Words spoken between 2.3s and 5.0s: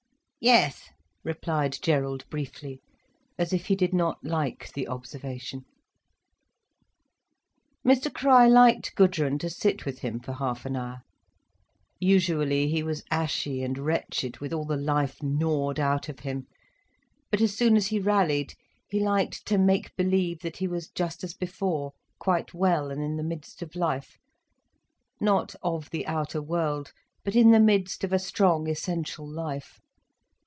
briefly, as if he did not like the